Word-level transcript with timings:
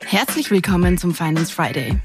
Herzlich 0.00 0.50
willkommen 0.50 0.98
zum 0.98 1.14
Finance 1.14 1.52
Friday. 1.52 2.00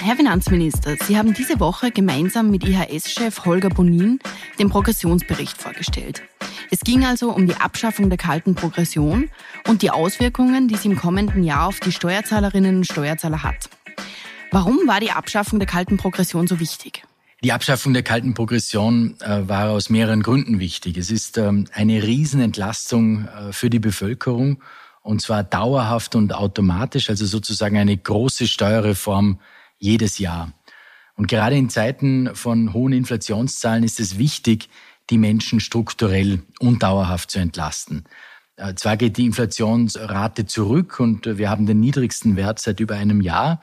Herr 0.00 0.16
Finanzminister, 0.16 0.96
Sie 1.06 1.18
haben 1.18 1.34
diese 1.34 1.58
Woche 1.58 1.90
gemeinsam 1.90 2.50
mit 2.50 2.64
IHS-Chef 2.64 3.44
Holger 3.44 3.68
Bonin 3.68 4.20
den 4.58 4.70
Progressionsbericht 4.70 5.60
vorgestellt. 5.60 6.22
Es 6.70 6.80
ging 6.80 7.04
also 7.04 7.32
um 7.32 7.46
die 7.46 7.56
Abschaffung 7.56 8.10
der 8.10 8.18
kalten 8.18 8.54
Progression 8.54 9.30
und 9.66 9.82
die 9.82 9.90
Auswirkungen, 9.90 10.68
die 10.68 10.76
sie 10.76 10.88
im 10.88 10.96
kommenden 10.96 11.42
Jahr 11.42 11.66
auf 11.66 11.80
die 11.80 11.92
Steuerzahlerinnen 11.92 12.76
und 12.76 12.84
Steuerzahler 12.84 13.42
hat. 13.42 13.70
Warum 14.50 14.86
war 14.86 15.00
die 15.00 15.10
Abschaffung 15.10 15.58
der 15.58 15.68
kalten 15.68 15.96
Progression 15.96 16.46
so 16.46 16.60
wichtig? 16.60 17.02
Die 17.44 17.52
Abschaffung 17.52 17.92
der 17.92 18.02
kalten 18.02 18.34
Progression 18.34 19.14
äh, 19.20 19.48
war 19.48 19.70
aus 19.70 19.90
mehreren 19.90 20.24
Gründen 20.24 20.58
wichtig. 20.58 20.96
Es 20.96 21.12
ist 21.12 21.38
ähm, 21.38 21.66
eine 21.72 22.02
Riesenentlastung 22.02 23.28
äh, 23.28 23.52
für 23.52 23.70
die 23.70 23.78
Bevölkerung 23.78 24.60
und 25.02 25.22
zwar 25.22 25.44
dauerhaft 25.44 26.16
und 26.16 26.34
automatisch, 26.34 27.08
also 27.08 27.26
sozusagen 27.26 27.78
eine 27.78 27.96
große 27.96 28.48
Steuerreform 28.48 29.38
jedes 29.78 30.18
Jahr. 30.18 30.52
Und 31.14 31.28
gerade 31.28 31.56
in 31.56 31.70
Zeiten 31.70 32.34
von 32.34 32.72
hohen 32.72 32.92
Inflationszahlen 32.92 33.84
ist 33.84 34.00
es 34.00 34.18
wichtig, 34.18 34.68
die 35.08 35.18
Menschen 35.18 35.60
strukturell 35.60 36.42
und 36.58 36.82
dauerhaft 36.82 37.30
zu 37.30 37.38
entlasten. 37.38 38.04
Äh, 38.56 38.74
zwar 38.74 38.96
geht 38.96 39.16
die 39.16 39.26
Inflationsrate 39.26 40.46
zurück 40.46 40.98
und 40.98 41.38
wir 41.38 41.48
haben 41.48 41.66
den 41.66 41.78
niedrigsten 41.78 42.34
Wert 42.34 42.58
seit 42.58 42.80
über 42.80 42.96
einem 42.96 43.20
Jahr, 43.20 43.60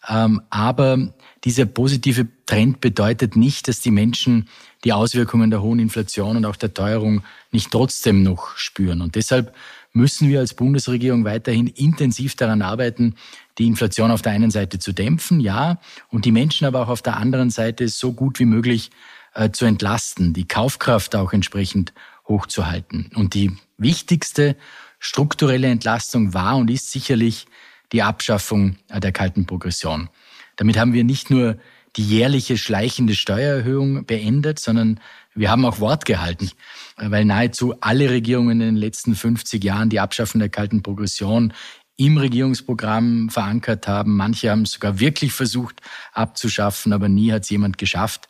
aber 0.00 1.12
dieser 1.44 1.66
positive 1.66 2.26
Trend 2.46 2.80
bedeutet 2.80 3.36
nicht, 3.36 3.68
dass 3.68 3.80
die 3.80 3.90
Menschen 3.90 4.48
die 4.84 4.92
Auswirkungen 4.92 5.50
der 5.50 5.60
hohen 5.60 5.80
Inflation 5.80 6.36
und 6.36 6.44
auch 6.44 6.56
der 6.56 6.72
Teuerung 6.72 7.22
nicht 7.50 7.70
trotzdem 7.70 8.22
noch 8.22 8.56
spüren. 8.56 9.00
Und 9.00 9.16
deshalb 9.16 9.54
müssen 9.92 10.28
wir 10.28 10.40
als 10.40 10.54
Bundesregierung 10.54 11.24
weiterhin 11.24 11.66
intensiv 11.66 12.36
daran 12.36 12.62
arbeiten, 12.62 13.16
die 13.58 13.66
Inflation 13.66 14.10
auf 14.10 14.22
der 14.22 14.32
einen 14.32 14.50
Seite 14.50 14.78
zu 14.78 14.92
dämpfen, 14.92 15.40
ja, 15.40 15.80
und 16.08 16.24
die 16.24 16.32
Menschen 16.32 16.66
aber 16.66 16.80
auch 16.80 16.88
auf 16.88 17.02
der 17.02 17.16
anderen 17.16 17.50
Seite 17.50 17.88
so 17.88 18.12
gut 18.12 18.38
wie 18.38 18.44
möglich 18.44 18.90
äh, 19.34 19.50
zu 19.50 19.64
entlasten, 19.64 20.32
die 20.32 20.46
Kaufkraft 20.46 21.16
auch 21.16 21.32
entsprechend 21.32 21.92
hochzuhalten. 22.28 23.10
Und 23.14 23.34
die 23.34 23.56
wichtigste 23.78 24.56
strukturelle 25.00 25.68
Entlastung 25.68 26.34
war 26.34 26.56
und 26.56 26.70
ist 26.70 26.90
sicherlich 26.90 27.46
die 27.92 28.02
Abschaffung 28.02 28.76
äh, 28.88 29.00
der 29.00 29.12
kalten 29.12 29.46
Progression. 29.46 30.08
Damit 30.56 30.78
haben 30.78 30.92
wir 30.92 31.04
nicht 31.04 31.30
nur 31.30 31.58
die 31.96 32.04
jährliche 32.04 32.58
schleichende 32.58 33.14
Steuererhöhung 33.14 34.04
beendet, 34.04 34.58
sondern 34.58 35.00
wir 35.34 35.50
haben 35.50 35.64
auch 35.64 35.80
Wort 35.80 36.04
gehalten, 36.04 36.50
weil 36.96 37.24
nahezu 37.24 37.74
alle 37.80 38.10
Regierungen 38.10 38.60
in 38.60 38.66
den 38.66 38.76
letzten 38.76 39.14
50 39.14 39.62
Jahren 39.62 39.88
die 39.88 40.00
Abschaffung 40.00 40.40
der 40.40 40.48
kalten 40.48 40.82
Progression 40.82 41.52
im 41.96 42.16
Regierungsprogramm 42.16 43.30
verankert 43.30 43.88
haben. 43.88 44.16
Manche 44.16 44.50
haben 44.50 44.62
es 44.62 44.72
sogar 44.72 45.00
wirklich 45.00 45.32
versucht 45.32 45.80
abzuschaffen, 46.12 46.92
aber 46.92 47.08
nie 47.08 47.32
hat 47.32 47.42
es 47.42 47.50
jemand 47.50 47.78
geschafft. 47.78 48.28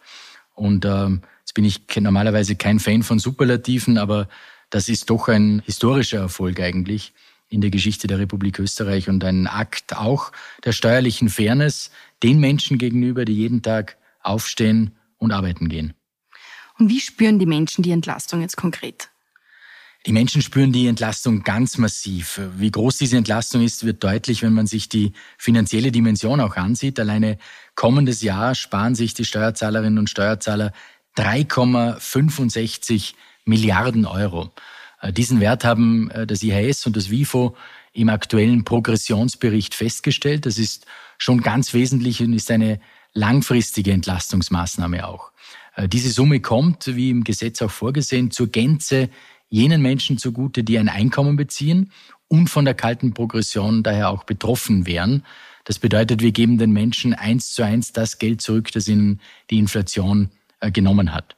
Und 0.55 0.85
äh, 0.85 1.09
jetzt 1.41 1.55
bin 1.55 1.65
ich 1.65 1.83
normalerweise 2.01 2.57
kein 2.57 2.81
Fan 2.81 3.03
von 3.03 3.19
Superlativen, 3.19 3.99
aber 3.99 4.29
das 4.71 4.89
ist 4.89 5.11
doch 5.11 5.29
ein 5.29 5.63
historischer 5.65 6.19
Erfolg 6.19 6.61
eigentlich 6.61 7.13
in 7.49 7.61
der 7.61 7.71
Geschichte 7.71 8.07
der 8.07 8.19
Republik 8.19 8.59
Österreich 8.59 9.09
und 9.09 9.25
ein 9.25 9.47
Akt 9.47 9.97
auch 9.97 10.33
der 10.65 10.73
steuerlichen 10.73 11.29
Fairness 11.29 11.91
den 12.23 12.41
Menschen 12.41 12.79
gegenüber, 12.79 13.25
die 13.25 13.35
jeden 13.35 13.63
Tag 13.63 13.97
aufstehen 14.23 14.97
und 15.17 15.33
arbeiten 15.33 15.69
gehen. 15.69 15.95
Und 16.79 16.91
wie 16.91 17.01
spüren 17.01 17.39
die 17.39 17.47
Menschen 17.47 17.83
die 17.83 17.91
Entlastung 17.91 18.41
jetzt 18.41 18.57
konkret? 18.57 19.11
Die 20.07 20.13
Menschen 20.13 20.43
spüren 20.43 20.73
die 20.73 20.87
Entlastung 20.87 21.43
ganz 21.43 21.77
massiv. 21.77 22.41
Wie 22.57 22.71
groß 22.71 22.99
diese 22.99 23.17
Entlastung 23.17 23.63
ist, 23.63 23.85
wird 23.85 24.05
deutlich, 24.05 24.43
wenn 24.43 24.55
man 24.55 24.67
sich 24.67 24.89
die 24.89 25.13
finanzielle 25.37 25.91
Dimension 25.91 26.41
auch 26.41 26.57
ansieht. 26.57 27.01
Alleine 27.01 27.37
kommendes 27.75 28.23
Jahr 28.23 28.55
sparen 28.55 28.95
sich 28.95 29.15
die 29.15 29.25
Steuerzahlerinnen 29.25 29.99
und 29.99 30.09
Steuerzahler 30.09 30.73
3,65 31.17 33.15
Milliarden 33.45 34.07
Euro. 34.07 34.53
Äh, 35.01 35.13
diesen 35.13 35.41
Wert 35.41 35.65
haben 35.65 36.11
äh, 36.11 36.27
das 36.27 36.43
IHS 36.43 36.87
und 36.87 36.97
das 36.97 37.11
WIFO 37.11 37.57
im 37.93 38.09
aktuellen 38.09 38.65
Progressionsbericht 38.65 39.75
festgestellt. 39.75 40.47
Das 40.47 40.59
ist 40.59 40.87
schon 41.19 41.41
ganz 41.41 41.75
wesentlich 41.75 42.21
und 42.21 42.33
ist 42.33 42.51
eine 42.51 42.81
langfristige 43.15 43.93
Entlastungsmaßnahme 43.93 45.07
auch. 45.07 45.33
Äh, 45.75 45.89
diese 45.89 46.11
Summe 46.11 46.41
kommt, 46.41 46.95
wie 46.95 47.11
im 47.11 47.25
Gesetz 47.25 47.63
auch 47.63 47.71
vorgesehen, 47.71 48.31
zur 48.31 48.49
Gänze 48.49 49.09
jenen 49.49 49.81
Menschen 49.81 50.19
zugute, 50.19 50.63
die 50.63 50.79
ein 50.79 50.89
Einkommen 50.89 51.37
beziehen 51.37 51.91
und 52.29 52.49
von 52.49 52.67
der 52.67 52.75
kalten 52.75 53.15
Progression 53.15 53.83
daher 53.83 54.11
auch 54.11 54.25
betroffen 54.25 54.87
wären. 54.87 55.25
Das 55.65 55.79
bedeutet, 55.79 56.21
wir 56.21 56.33
geben 56.33 56.59
den 56.59 56.73
Menschen 56.73 57.15
eins 57.15 57.53
zu 57.55 57.63
eins 57.63 57.93
das 57.93 58.19
Geld 58.19 58.43
zurück, 58.43 58.71
das 58.73 58.89
ihnen 58.89 59.21
die 59.51 59.59
Inflation 59.59 60.31
genommen 60.61 61.15
hat. 61.15 61.37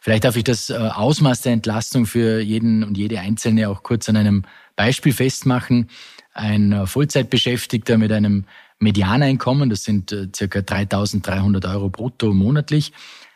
Vielleicht 0.00 0.24
darf 0.24 0.36
ich 0.36 0.44
das 0.44 0.70
äh, 0.70 0.74
Ausmaß 0.74 1.42
der 1.42 1.52
Entlastung 1.52 2.06
für 2.06 2.40
jeden 2.40 2.84
und 2.84 2.96
jede 2.96 3.20
Einzelne 3.20 3.68
auch 3.68 3.82
kurz 3.82 4.08
an 4.08 4.16
einem 4.16 4.44
Beispiel 4.76 5.12
festmachen. 5.12 5.88
Ein 6.32 6.86
Vollzeitbeschäftigter 6.86 7.98
mit 7.98 8.12
einem 8.12 8.44
Medianeinkommen, 8.78 9.70
das 9.70 9.82
sind 9.82 10.14
circa 10.34 10.60
3.300 10.60 11.68
Euro 11.72 11.88
brutto 11.88 12.32
monatlich, 12.32 12.92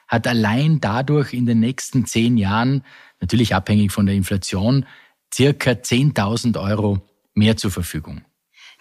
hat 0.06 0.28
allein 0.28 0.80
dadurch 0.80 1.32
in 1.32 1.46
den 1.46 1.58
nächsten 1.58 2.06
zehn 2.06 2.36
Jahren, 2.36 2.84
natürlich 3.20 3.54
abhängig 3.54 3.90
von 3.90 4.06
der 4.06 4.14
Inflation, 4.14 4.86
circa 5.34 5.70
10.000 5.72 6.60
Euro 6.60 7.00
mehr 7.34 7.56
zur 7.56 7.70
Verfügung. 7.70 8.22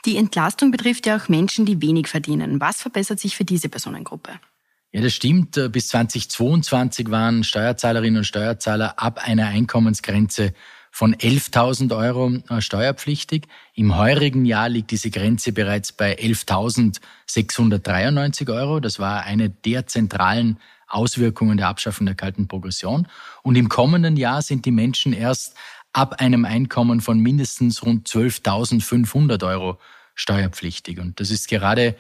Die 0.06 0.18
Entlastung 0.18 0.72
betrifft 0.72 1.06
ja 1.06 1.18
auch 1.18 1.30
Menschen, 1.30 1.66
die 1.66 1.82
wenig 1.82 2.08
verdienen. 2.08 2.60
Was 2.60 2.82
verbessert 2.82 3.20
sich 3.20 3.36
für 3.36 3.46
diese 3.46 3.70
Personengruppe? 3.70 4.40
Ja, 4.94 5.02
das 5.02 5.14
stimmt. 5.14 5.58
Bis 5.72 5.88
2022 5.88 7.12
waren 7.12 7.46
Steuerzahlerinnen 7.46 8.18
und 8.18 8.26
Steuerzahler 8.26 9.00
ab 9.00 9.26
einer 9.26 9.48
Einkommensgrenze 9.48 10.54
von 10.92 11.16
11.000 11.16 11.96
Euro 11.96 12.34
äh, 12.50 12.60
steuerpflichtig. 12.60 13.48
Im 13.74 13.98
heurigen 13.98 14.44
Jahr 14.44 14.68
liegt 14.68 14.92
diese 14.92 15.10
Grenze 15.10 15.54
bereits 15.54 15.94
bei 15.94 16.20
11.693 16.20 18.54
Euro. 18.54 18.82
Das 18.82 19.00
war 19.00 19.24
eine 19.24 19.50
der 19.50 19.88
zentralen 19.88 20.60
Auswirkungen 20.90 21.56
der 21.56 21.70
Abschaffung 21.70 22.06
der 22.06 22.16
kalten 22.16 22.50
Progression. 22.50 23.08
Und 23.44 23.56
im 23.56 23.70
kommenden 23.70 24.18
Jahr 24.18 24.42
sind 24.42 24.66
die 24.66 24.72
Menschen 24.72 25.14
erst 25.14 25.56
ab 25.94 26.20
einem 26.20 26.44
Einkommen 26.44 27.00
von 27.00 27.22
mindestens 27.22 27.82
rund 27.84 28.10
12.500 28.10 29.48
Euro 29.48 29.80
steuerpflichtig. 30.16 31.00
Und 31.00 31.22
das 31.22 31.32
ist 31.32 31.48
gerade 31.48 31.82
äh, 31.82 31.96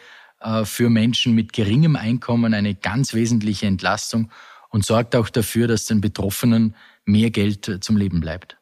für 0.65 0.89
Menschen 0.89 1.35
mit 1.35 1.53
geringem 1.53 1.95
Einkommen 1.95 2.53
eine 2.53 2.75
ganz 2.75 3.13
wesentliche 3.13 3.67
Entlastung 3.67 4.31
und 4.69 4.85
sorgt 4.85 5.15
auch 5.15 5.29
dafür, 5.29 5.67
dass 5.67 5.85
den 5.85 6.01
Betroffenen 6.01 6.75
mehr 7.05 7.29
Geld 7.29 7.67
äh, 7.67 7.79
zum 7.79 7.97
Leben 7.97 8.19
bleibt. 8.19 8.57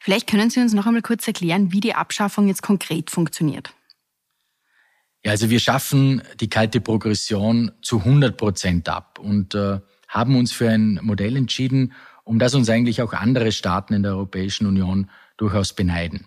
Vielleicht 0.00 0.28
können 0.28 0.50
Sie 0.50 0.60
uns 0.60 0.74
noch 0.74 0.86
einmal 0.86 1.02
kurz 1.02 1.26
erklären, 1.26 1.72
wie 1.72 1.80
die 1.80 1.94
Abschaffung 1.94 2.48
jetzt 2.48 2.62
konkret 2.62 3.10
funktioniert. 3.10 3.72
Ja, 5.24 5.30
also 5.30 5.48
wir 5.48 5.60
schaffen 5.60 6.20
die 6.40 6.50
kalte 6.50 6.80
Progression 6.82 7.72
zu 7.80 8.00
100 8.00 8.36
Prozent 8.36 8.88
ab 8.90 9.18
und 9.18 9.54
äh, 9.54 9.80
haben 10.08 10.36
uns 10.36 10.52
für 10.52 10.68
ein 10.68 11.00
Modell 11.02 11.36
entschieden, 11.36 11.94
um 12.24 12.38
das 12.38 12.54
uns 12.54 12.68
eigentlich 12.68 13.00
auch 13.00 13.14
andere 13.14 13.50
Staaten 13.50 13.94
in 13.94 14.02
der 14.02 14.12
Europäischen 14.12 14.66
Union 14.66 15.10
durchaus 15.38 15.72
beneiden. 15.72 16.26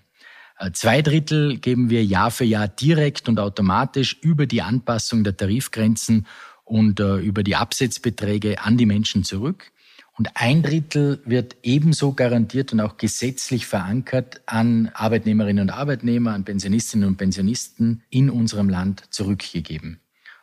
Äh, 0.60 0.72
zwei 0.72 1.02
Drittel 1.02 1.58
geben 1.58 1.90
wir 1.90 2.04
Jahr 2.04 2.32
für 2.32 2.46
Jahr 2.46 2.68
direkt 2.68 3.30
und 3.30 3.40
automatisch 3.40 4.18
über 4.22 4.46
die 4.46 4.62
Anpassung 4.62 5.24
der 5.24 5.38
Tarifgrenzen 5.38 6.28
und 6.64 7.00
äh, 7.00 7.18
über 7.18 7.44
die 7.44 7.56
Absetzbeträge 7.56 8.62
an 8.62 8.78
die 8.78 8.86
Menschen 8.86 9.24
zurück. 9.24 9.72
Und 10.18 10.30
ein 10.34 10.64
Drittel 10.64 11.22
wird 11.26 11.58
ebenso 11.62 12.14
garantiert 12.14 12.74
und 12.74 12.82
auch 12.82 12.98
gesetzlich 12.98 13.68
verankert 13.68 14.42
an 14.48 14.90
Arbeitnehmerinnen 14.96 15.62
und 15.62 15.70
Arbeitnehmer, 15.70 16.34
an 16.34 16.44
Pensionistinnen 16.44 17.08
und 17.08 17.18
Pensionisten 17.18 18.02
in 18.10 18.32
unserem 18.32 18.68
Land 18.68 19.04
zurückgegeben. 19.12 20.00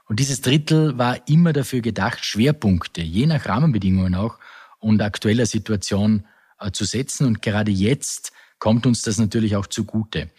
Und 0.06 0.20
dieses 0.20 0.42
Drittel 0.42 0.96
war 0.96 1.26
immer 1.28 1.52
dafür 1.52 1.80
gedacht, 1.80 2.24
Schwerpunkte, 2.24 3.00
je 3.00 3.26
nach 3.26 3.46
Rahmenbedingungen 3.46 4.14
auch 4.14 4.38
und 4.78 5.02
aktueller 5.02 5.46
Situation 5.46 6.24
äh, 6.60 6.70
zu 6.70 6.84
setzen. 6.84 7.26
Und 7.26 7.42
gerade 7.42 7.72
jetzt 7.72 8.32
kommt 8.64 8.86
uns 8.86 9.02
das 9.02 9.18
natürlich 9.18 9.56
auch 9.56 9.66
zugute. 9.66 10.30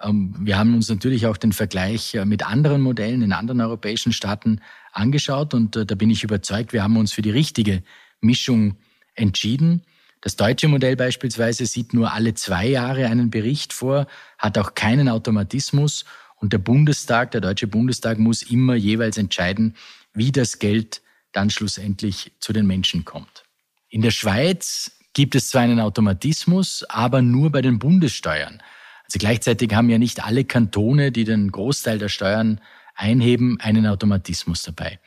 Ähm, 0.00 0.34
wir 0.40 0.56
haben 0.56 0.74
uns 0.74 0.88
natürlich 0.88 1.26
auch 1.26 1.36
den 1.36 1.52
Vergleich 1.52 2.14
äh, 2.14 2.24
mit 2.24 2.46
anderen 2.46 2.80
Modellen 2.80 3.20
in 3.20 3.34
anderen 3.34 3.60
europäischen 3.60 4.14
Staaten 4.14 4.62
angeschaut 4.92 5.52
und 5.52 5.76
äh, 5.76 5.84
da 5.84 5.94
bin 5.94 6.08
ich 6.08 6.24
überzeugt, 6.24 6.72
wir 6.72 6.82
haben 6.82 6.96
uns 6.96 7.12
für 7.12 7.20
die 7.20 7.32
richtige 7.32 7.82
Mischung 8.22 8.78
entschieden. 9.14 9.82
Das 10.22 10.36
deutsche 10.36 10.68
Modell 10.68 10.96
beispielsweise 10.96 11.66
sieht 11.66 11.92
nur 11.92 12.14
alle 12.14 12.32
zwei 12.32 12.66
Jahre 12.66 13.08
einen 13.08 13.28
Bericht 13.28 13.74
vor, 13.74 14.06
hat 14.38 14.56
auch 14.56 14.74
keinen 14.74 15.10
Automatismus 15.10 16.06
und 16.36 16.54
der 16.54 16.58
Bundestag, 16.58 17.32
der 17.32 17.42
Deutsche 17.42 17.66
Bundestag 17.66 18.18
muss 18.18 18.40
immer 18.40 18.74
jeweils 18.74 19.18
entscheiden, 19.18 19.76
wie 20.14 20.32
das 20.32 20.60
Geld 20.60 21.02
dann 21.32 21.50
schlussendlich 21.50 22.32
zu 22.40 22.54
den 22.54 22.66
Menschen 22.66 23.04
kommt. 23.04 23.44
In 23.90 24.00
der 24.00 24.12
Schweiz 24.12 24.92
gibt 25.16 25.34
es 25.34 25.48
zwar 25.48 25.62
einen 25.62 25.80
Automatismus, 25.80 26.84
aber 26.90 27.22
nur 27.22 27.50
bei 27.50 27.62
den 27.62 27.78
Bundessteuern. 27.78 28.62
Also 29.06 29.18
gleichzeitig 29.18 29.72
haben 29.72 29.88
ja 29.88 29.96
nicht 29.96 30.22
alle 30.22 30.44
Kantone, 30.44 31.10
die 31.10 31.24
den 31.24 31.50
Großteil 31.50 31.98
der 31.98 32.10
Steuern 32.10 32.60
einheben, 32.94 33.58
einen 33.58 33.86
Automatismus 33.86 34.60
dabei. 34.60 35.00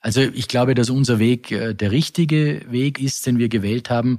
Also 0.00 0.22
ich 0.22 0.48
glaube, 0.48 0.74
dass 0.74 0.90
unser 0.90 1.20
Weg 1.20 1.52
äh, 1.52 1.72
der 1.72 1.92
richtige 1.92 2.62
Weg 2.68 2.98
ist, 2.98 3.26
den 3.26 3.38
wir 3.38 3.48
gewählt 3.48 3.90
haben. 3.90 4.18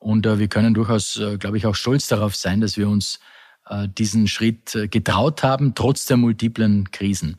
Und 0.00 0.26
äh, 0.26 0.40
wir 0.40 0.48
können 0.48 0.74
durchaus, 0.74 1.16
äh, 1.16 1.38
glaube 1.38 1.58
ich, 1.58 1.66
auch 1.66 1.76
stolz 1.76 2.08
darauf 2.08 2.34
sein, 2.34 2.60
dass 2.60 2.76
wir 2.76 2.88
uns 2.88 3.20
diesen 3.98 4.28
Schritt 4.28 4.78
getraut 4.92 5.42
haben, 5.42 5.74
trotz 5.74 6.06
der 6.06 6.16
multiplen 6.16 6.92
Krisen. 6.92 7.38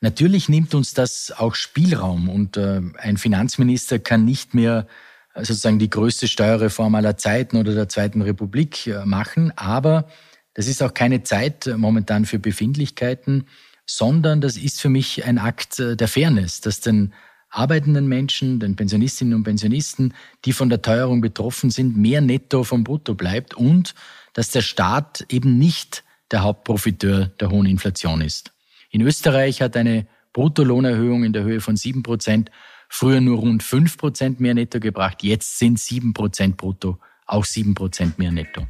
Natürlich 0.00 0.48
nimmt 0.48 0.74
uns 0.74 0.94
das 0.94 1.30
auch 1.30 1.54
Spielraum 1.54 2.28
und 2.28 2.58
ein 2.58 3.16
Finanzminister 3.18 4.00
kann 4.00 4.24
nicht 4.24 4.54
mehr 4.54 4.88
sozusagen 5.36 5.78
die 5.78 5.90
größte 5.90 6.28
Steuerreform 6.28 6.94
aller 6.94 7.16
Zeiten 7.16 7.56
oder 7.56 7.74
der 7.74 7.88
Zweiten 7.88 8.22
Republik 8.22 8.90
machen, 9.04 9.52
aber 9.56 10.08
das 10.54 10.68
ist 10.68 10.82
auch 10.82 10.94
keine 10.94 11.24
Zeit 11.24 11.68
momentan 11.76 12.24
für 12.24 12.38
Befindlichkeiten 12.38 13.46
sondern 13.86 14.40
das 14.40 14.56
ist 14.56 14.80
für 14.80 14.88
mich 14.88 15.24
ein 15.24 15.38
Akt 15.38 15.78
äh, 15.78 15.96
der 15.96 16.08
Fairness, 16.08 16.60
dass 16.60 16.80
den 16.80 17.12
arbeitenden 17.50 18.08
Menschen, 18.08 18.58
den 18.58 18.74
Pensionistinnen 18.74 19.34
und 19.34 19.44
Pensionisten, 19.44 20.14
die 20.44 20.52
von 20.52 20.68
der 20.68 20.82
Teuerung 20.82 21.20
betroffen 21.20 21.70
sind, 21.70 21.96
mehr 21.96 22.20
netto 22.20 22.64
vom 22.64 22.82
Brutto 22.82 23.14
bleibt 23.14 23.54
und 23.54 23.94
dass 24.32 24.50
der 24.50 24.62
Staat 24.62 25.24
eben 25.28 25.58
nicht 25.58 26.02
der 26.32 26.42
Hauptprofiteur 26.42 27.26
der 27.26 27.50
hohen 27.50 27.66
Inflation 27.66 28.22
ist. 28.22 28.52
In 28.90 29.02
Österreich 29.02 29.62
hat 29.62 29.76
eine 29.76 30.06
Bruttolohnerhöhung 30.32 31.22
in 31.22 31.32
der 31.32 31.44
Höhe 31.44 31.60
von 31.60 31.76
sieben 31.76 32.02
Prozent 32.02 32.50
früher 32.88 33.20
nur 33.20 33.38
rund 33.38 33.62
fünf 33.62 33.96
Prozent 33.96 34.40
mehr 34.40 34.54
netto 34.54 34.80
gebracht. 34.80 35.22
Jetzt 35.22 35.58
sind 35.58 35.78
sieben 35.78 36.12
Prozent 36.14 36.56
brutto 36.56 36.98
auch 37.26 37.44
sieben 37.44 37.74
Prozent 37.74 38.18
mehr 38.18 38.32
netto. 38.32 38.66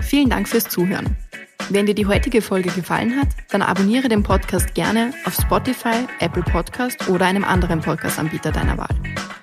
Vielen 0.00 0.30
Dank 0.30 0.48
fürs 0.48 0.68
Zuhören. 0.68 1.16
Wenn 1.70 1.86
dir 1.86 1.94
die 1.94 2.06
heutige 2.06 2.42
Folge 2.42 2.70
gefallen 2.70 3.16
hat, 3.16 3.28
dann 3.50 3.62
abonniere 3.62 4.08
den 4.08 4.22
Podcast 4.22 4.74
gerne 4.74 5.12
auf 5.24 5.34
Spotify, 5.34 6.06
Apple 6.20 6.42
Podcast 6.42 7.08
oder 7.08 7.26
einem 7.26 7.44
anderen 7.44 7.80
Podcast-Anbieter 7.80 8.52
deiner 8.52 8.78
Wahl. 8.78 8.94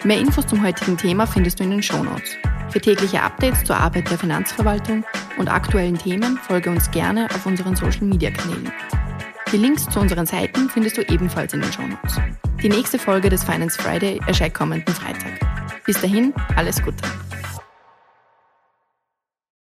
Mehr 0.05 0.19
Infos 0.19 0.47
zum 0.47 0.63
heutigen 0.63 0.95
Thema 0.95 1.25
findest 1.25 1.59
du 1.59 1.65
in 1.65 1.71
den 1.71 1.83
Shownotes. 1.83 2.37
Für 2.69 2.79
tägliche 2.79 3.21
Updates 3.21 3.65
zur 3.65 3.77
Arbeit 3.77 4.09
der 4.09 4.17
Finanzverwaltung 4.17 5.03
und 5.37 5.49
aktuellen 5.49 5.97
Themen 5.97 6.37
folge 6.37 6.69
uns 6.69 6.89
gerne 6.91 7.25
auf 7.25 7.45
unseren 7.45 7.75
Social-Media-Kanälen. 7.75 8.71
Die 9.51 9.57
Links 9.57 9.87
zu 9.89 9.99
unseren 9.99 10.25
Seiten 10.25 10.69
findest 10.69 10.97
du 10.97 11.01
ebenfalls 11.01 11.53
in 11.53 11.61
den 11.61 11.71
Shownotes. 11.73 12.19
Die 12.63 12.69
nächste 12.69 12.97
Folge 12.97 13.29
des 13.29 13.43
Finance 13.43 13.77
Friday 13.77 14.21
erscheint 14.25 14.53
kommenden 14.53 14.95
Freitag. 14.95 15.83
Bis 15.85 15.99
dahin, 15.99 16.33
alles 16.55 16.81
Gute. 16.81 17.03